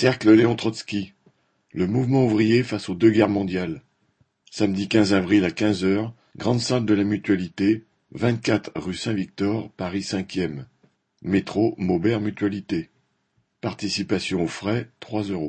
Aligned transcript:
Cercle 0.00 0.32
Léon 0.32 0.56
Trotsky: 0.56 1.12
Le 1.74 1.86
mouvement 1.86 2.24
ouvrier 2.24 2.62
face 2.62 2.88
aux 2.88 2.94
deux 2.94 3.10
guerres 3.10 3.28
mondiales. 3.28 3.82
Samedi 4.50 4.88
quinze 4.88 5.12
avril 5.12 5.44
à 5.44 5.50
quinze 5.50 5.84
heures, 5.84 6.14
Grande 6.38 6.58
salle 6.58 6.86
de 6.86 6.94
la 6.94 7.04
Mutualité, 7.04 7.84
vingt-quatre 8.12 8.70
rue 8.76 8.94
Saint-Victor, 8.94 9.70
Paris 9.72 10.02
cinquième. 10.02 10.64
Métro 11.20 11.74
Maubert 11.76 12.22
Mutualité. 12.22 12.88
Participation 13.60 14.42
aux 14.42 14.48
frais, 14.48 14.88
trois 15.00 15.24
euros. 15.24 15.48